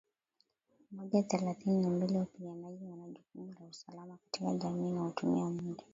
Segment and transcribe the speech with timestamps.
[0.91, 5.83] moja thelathini na mbili Wapiganaji wana jukumu la usalama katika jamii na hutumia muda